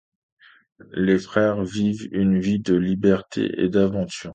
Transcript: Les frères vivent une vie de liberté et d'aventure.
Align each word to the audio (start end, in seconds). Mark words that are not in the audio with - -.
Les 0.93 1.19
frères 1.19 1.63
vivent 1.63 2.09
une 2.11 2.39
vie 2.39 2.57
de 2.57 2.73
liberté 2.73 3.51
et 3.61 3.69
d'aventure. 3.69 4.29